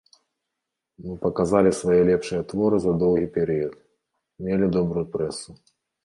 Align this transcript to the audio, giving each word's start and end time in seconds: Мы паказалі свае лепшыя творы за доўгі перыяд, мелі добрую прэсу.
Мы 1.07 1.17
паказалі 1.25 1.71
свае 1.79 1.97
лепшыя 2.09 2.41
творы 2.53 2.77
за 2.85 2.93
доўгі 3.03 3.27
перыяд, 3.35 3.75
мелі 4.47 4.71
добрую 4.79 5.05
прэсу. 5.17 5.51